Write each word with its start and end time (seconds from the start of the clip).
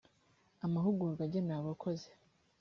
amahugurwa 0.65 1.21
agenewe 1.27 1.59
abakozi 1.61 2.09